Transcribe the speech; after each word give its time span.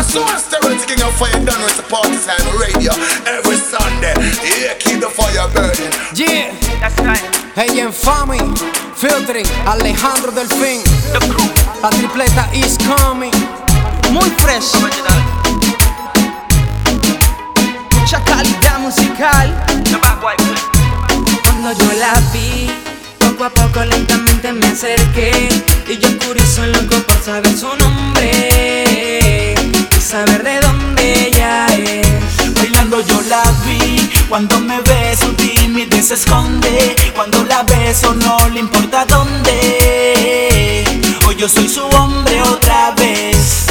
I 0.00 0.02
saw 0.02 0.24
a 0.24 0.40
steroids 0.40 0.86
king 0.88 1.02
of 1.04 1.12
fire 1.20 1.36
done 1.44 1.60
with 1.60 1.76
the 1.76 1.84
party 1.92 2.16
time 2.24 2.40
radio 2.56 2.88
every 3.28 3.56
Sunday. 3.60 4.16
Yeah, 4.40 4.72
keep 4.80 4.96
the 5.04 5.10
fire 5.12 5.44
burning. 5.52 5.92
Yeah, 6.16 6.56
That's 6.80 6.96
right. 7.04 7.20
hey 7.54 7.68
Infamy, 7.84 8.40
Filtering, 8.96 9.44
Alejandro 9.68 10.32
Delfín, 10.32 10.80
The 11.12 11.20
crew. 11.28 11.44
la 11.82 11.90
tripleta 11.90 12.48
is 12.56 12.78
coming. 12.80 13.32
Muy 14.10 14.30
fresh, 14.40 14.72
Original. 14.80 15.20
mucha 18.00 18.24
calidad 18.24 18.78
musical. 18.80 19.52
Cuando 21.44 21.72
yo 21.72 21.92
la 22.00 22.14
vi, 22.32 22.70
poco 23.18 23.44
a 23.44 23.50
poco 23.50 23.84
lentamente 23.84 24.50
me 24.52 24.66
acerqué 24.66 25.48
Y 25.88 25.98
yo 25.98 26.08
curioso 26.26 26.64
loco 26.66 26.96
por 27.06 27.16
saber 27.22 27.54
su 27.54 27.68
nombre 27.76 28.49
saber 30.10 30.42
de 30.42 30.60
dónde 30.60 31.28
ella 31.28 31.66
es. 31.66 32.54
Bailando 32.54 33.00
yo 33.00 33.20
la 33.28 33.42
vi, 33.64 34.10
cuando 34.28 34.58
me 34.58 34.80
ve 34.80 35.16
su 35.16 35.32
timidez 35.34 36.08
se 36.08 36.14
esconde. 36.14 36.96
Cuando 37.14 37.44
la 37.44 37.62
beso 37.62 38.12
no 38.14 38.36
le 38.48 38.60
importa 38.60 39.04
dónde 39.04 40.84
Hoy 41.26 41.36
yo 41.36 41.48
soy 41.48 41.68
su 41.68 41.84
hombre 41.84 42.42
otra 42.42 42.90
vez. 42.96 43.66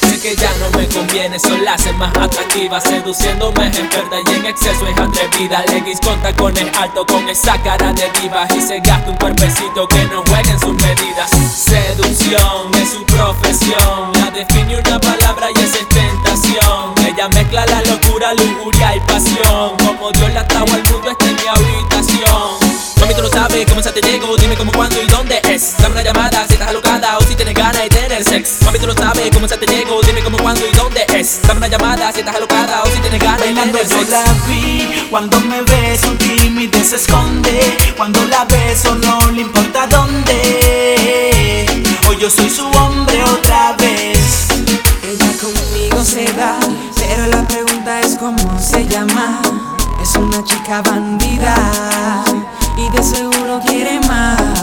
Sé 0.00 0.20
que 0.20 0.36
ya 0.36 0.52
no 0.60 0.70
me 0.78 0.86
conviene, 0.86 1.40
solo 1.40 1.58
la 1.64 1.74
hace 1.74 1.92
más 1.94 2.14
atractiva 2.16 2.80
Seduciéndome 2.80 3.66
en 3.66 3.88
verdad 3.88 4.18
y 4.30 4.34
en 4.34 4.46
exceso 4.46 4.86
es 4.86 4.96
atrevida. 4.96 5.64
Leggings 5.70 6.00
con 6.00 6.20
tacones 6.22 6.66
alto 6.78 7.04
con 7.04 7.28
esa 7.28 7.60
cara 7.62 7.92
de 7.92 8.08
diva 8.20 8.46
Y 8.56 8.60
se 8.60 8.78
gasta 8.78 9.10
un 9.10 9.16
cuerpecito 9.16 9.88
que 9.88 10.04
no 10.04 10.22
juega 10.28 10.50
en 10.52 10.60
sus 10.60 10.74
medidas. 10.74 11.30
Seducción 11.30 12.03
y 18.72 19.00
pasión 19.00 19.76
Como 19.84 20.10
Dios 20.12 20.32
la 20.32 20.46
trajo 20.46 20.72
al 20.72 20.82
mundo 20.84 21.10
está 21.10 21.26
en 21.26 21.36
mi 21.36 21.42
habitación 21.48 22.74
Mami, 23.00 23.14
tú 23.14 23.22
no 23.22 23.28
sabes 23.28 23.66
cómo 23.66 23.82
se 23.82 23.92
te 23.92 24.00
llego, 24.00 24.34
dime 24.38 24.56
cómo, 24.56 24.72
cuándo 24.72 24.96
y 25.02 25.06
dónde 25.06 25.38
es. 25.50 25.74
Dame 25.76 25.96
una 25.96 26.02
llamada 26.02 26.46
si 26.48 26.54
estás 26.54 26.68
alocada 26.68 27.18
o 27.18 27.20
si 27.20 27.34
tienes 27.34 27.54
ganas 27.54 27.82
de 27.82 27.90
tener 27.90 28.24
sex. 28.24 28.62
Mami, 28.64 28.78
tú 28.78 28.86
no 28.86 28.94
sabes 28.94 29.30
cómo 29.30 29.46
se 29.46 29.58
te 29.58 29.66
llego, 29.66 30.00
dime 30.00 30.22
cómo, 30.22 30.38
cuándo 30.38 30.62
y 30.66 30.74
dónde 30.74 31.04
es. 31.14 31.42
Dame 31.42 31.58
una 31.58 31.68
llamada 31.68 32.10
si 32.12 32.20
estás 32.20 32.36
alocada 32.36 32.82
o 32.82 32.86
si 32.86 33.00
tienes 33.00 33.20
ganas 33.20 33.42
de 33.42 33.48
tener 33.48 33.72
yo 33.72 33.84
sex. 33.84 34.08
la 34.08 34.24
vi, 34.48 35.06
cuando 35.10 35.38
me 35.40 35.60
ve 35.60 35.98
su 36.02 36.14
timidez 36.16 36.88
se 36.88 36.96
esconde 36.96 37.76
Cuando 37.96 38.24
la 38.24 38.44
beso 38.46 38.94
no 38.94 39.30
le 39.32 39.42
importa 39.42 39.86
dónde 39.86 41.66
Hoy 42.08 42.16
yo 42.18 42.30
soy 42.30 42.48
su 42.48 42.66
hombre 42.66 43.13
Es 50.02 50.14
una 50.16 50.42
chica 50.44 50.82
bandida 50.82 51.54
y 52.76 52.90
de 52.90 53.02
seguro 53.02 53.60
quiere 53.66 54.00
más 54.00 54.54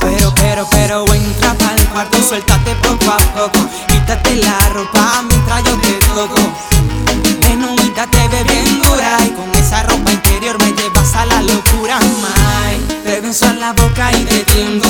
pero, 0.00 0.32
pero, 0.34 0.66
pero 0.70 1.14
entra 1.14 1.54
pa'l 1.54 1.88
cuarto, 1.88 2.22
suéltate 2.22 2.74
poco 2.76 3.10
a 3.10 3.18
poco. 3.34 3.66
Quítate 3.88 4.36
la 4.36 4.58
ropa 4.72 5.22
mientras 5.28 5.64
yo 5.64 5.76
te 5.78 5.92
toco. 6.14 6.40
Menudita 7.40 8.06
te 8.06 8.28
ve 8.28 8.42
bien 8.44 8.80
dura 8.82 9.18
y 9.24 9.30
con 9.30 9.50
esa 9.54 9.82
ropa 9.82 10.12
interior 10.12 10.58
me 10.60 10.72
llevas 10.72 11.14
a 11.14 11.26
la 11.26 11.42
locura, 11.42 11.98
my. 11.98 13.02
Te 13.04 13.20
beso 13.20 13.46
en 13.46 13.60
la 13.60 13.72
boca 13.72 14.12
y 14.12 14.24
te 14.24 14.44
tiendo 14.44 14.85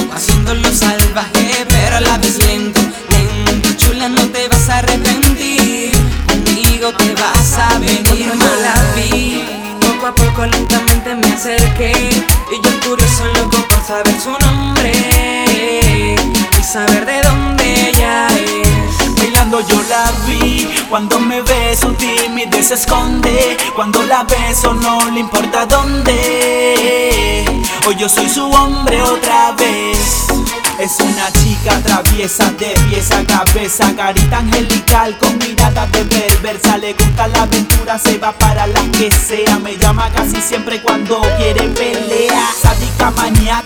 saber 13.86 14.20
su 14.20 14.30
nombre 14.44 14.92
Y 16.58 16.62
saber 16.64 17.06
de 17.06 17.22
dónde 17.22 17.90
ella 17.90 18.26
es. 18.28 19.14
Bailando 19.16 19.60
yo 19.60 19.80
la 19.88 20.10
vi, 20.26 20.68
cuando 20.90 21.20
me 21.20 21.40
ve 21.42 21.76
su 21.80 21.92
timidez 21.94 22.68
se 22.68 22.74
esconde 22.74 23.56
Cuando 23.76 24.02
la 24.02 24.24
beso 24.24 24.74
no 24.74 25.08
le 25.10 25.20
importa 25.20 25.66
dónde. 25.66 27.44
Hoy 27.86 27.94
yo 27.96 28.08
soy 28.08 28.28
su 28.28 28.50
hombre 28.50 29.00
otra 29.02 29.52
vez. 29.52 30.26
Es 30.80 30.96
una 31.00 31.30
chica 31.32 31.80
traviesa 31.82 32.50
de 32.52 32.74
pies 32.90 33.10
a 33.10 33.24
cabeza 33.24 33.94
Carita 33.96 34.38
angelical 34.38 35.16
con 35.16 35.38
mirada 35.38 35.86
de 35.86 36.04
perversa 36.04 36.76
Le 36.76 36.92
gusta 36.92 37.28
la 37.28 37.44
aventura, 37.44 37.98
se 37.98 38.18
va 38.18 38.32
para 38.32 38.66
la 38.66 38.82
que 38.92 39.10
sea 39.10 39.58
Me 39.58 39.78
llama 39.78 40.10
casi 40.10 40.38
siempre 40.38 40.82
cuando 40.82 41.22
quiere 41.38 41.66
pelea 41.70 42.50
Sádica 42.60 43.10
muchacha 43.10 43.65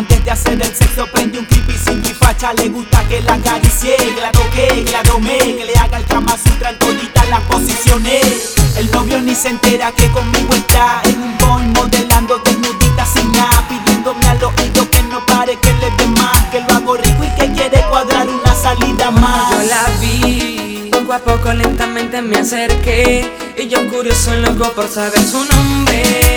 Antes 0.00 0.24
de 0.24 0.30
hacer 0.30 0.54
el 0.54 0.74
sexo 0.74 1.06
prende 1.12 1.38
un 1.38 1.44
creepy 1.44 1.76
sin 1.76 2.02
facha 2.02 2.54
Le 2.54 2.70
gusta 2.70 3.06
que 3.06 3.20
la 3.20 3.34
acaricie, 3.34 3.96
que 3.96 4.18
la 4.18 4.32
toque, 4.32 4.84
que 4.86 4.92
la 4.92 5.02
tome 5.02 5.36
Que 5.36 5.66
le 5.66 5.74
haga 5.74 5.98
el 5.98 6.06
Kama 6.06 6.38
Sutra 6.38 6.70
en 6.70 6.78
toditas 6.78 7.28
las 7.28 7.40
posiciones. 7.42 8.54
El 8.78 8.90
novio 8.92 9.20
ni 9.20 9.34
se 9.34 9.50
entera 9.50 9.92
que 9.92 10.10
conmigo 10.10 10.54
está 10.54 11.02
En 11.04 11.20
un 11.20 11.36
boy 11.36 11.66
modelando 11.74 12.38
desnudita 12.38 13.04
sin 13.04 13.30
nada 13.32 13.62
Pidiéndome 13.68 14.26
al 14.26 14.42
oído 14.42 14.90
que 14.90 15.02
no 15.02 15.20
pare, 15.26 15.58
que 15.60 15.70
le 15.74 15.90
dé 15.98 16.06
más 16.06 16.46
Que 16.46 16.62
lo 16.62 16.76
hago 16.76 16.96
rico 16.96 17.22
y 17.22 17.38
que 17.38 17.52
quiere 17.52 17.82
cuadrar 17.90 18.26
una 18.26 18.54
salida 18.54 19.10
más. 19.10 19.50
Yo 19.50 19.62
la 19.64 20.00
vi, 20.00 20.88
poco 20.90 21.12
a 21.12 21.18
poco 21.18 21.52
lentamente 21.52 22.22
me 22.22 22.38
acerqué 22.38 23.30
Y 23.58 23.68
yo 23.68 23.86
curioso 23.90 24.34
loco 24.36 24.72
por 24.72 24.88
saber 24.88 25.22
su 25.22 25.44
nombre 25.44 26.30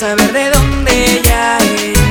saber 0.00 0.32
de 0.32 0.48
dónde 0.48 1.18
ella 1.18 1.58
es 1.58 2.09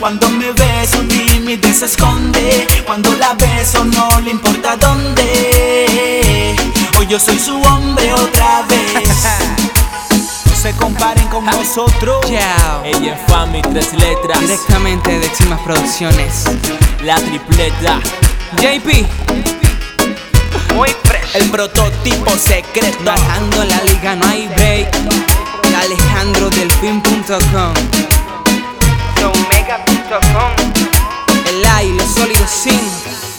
cuando 0.00 0.28
me 0.30 0.50
ve 0.52 0.88
su 0.90 1.04
timidez 1.04 1.80
se 1.80 1.84
esconde 1.84 2.66
Cuando 2.86 3.12
la 3.16 3.34
beso 3.34 3.84
no 3.84 4.08
le 4.22 4.30
importa 4.30 4.76
dónde 4.76 6.56
Hoy 6.98 7.06
yo 7.06 7.20
soy 7.20 7.38
su 7.38 7.60
hombre 7.62 8.12
otra 8.14 8.62
vez 8.62 9.04
No 10.46 10.56
se 10.56 10.72
comparen 10.72 11.28
con 11.28 11.44
nosotros 11.44 12.26
Chao. 12.26 12.82
Ella 12.84 13.14
es 13.14 13.20
Fami, 13.30 13.60
tres 13.62 13.92
letras. 13.92 14.40
Directamente 14.40 15.18
de 15.18 15.26
Eximas 15.26 15.60
Producciones. 15.60 16.44
La 17.04 17.16
tripleta. 17.16 18.00
JP, 18.56 19.06
Muy 20.74 20.88
fresh. 21.04 21.34
El 21.34 21.50
prototipo 21.50 22.30
secreto 22.38 22.98
bajando 23.04 23.64
la 23.64 23.82
liga, 23.84 24.16
no 24.16 24.26
hay 24.26 24.48
break. 24.48 24.88
AlejandroDelfin.com. 25.76 27.30
Omega.com. 27.30 27.99
El 30.12 31.64
A 31.66 31.84
y 31.84 31.92
los 31.92 32.08
sólidos 32.08 32.50
sin. 32.50 33.29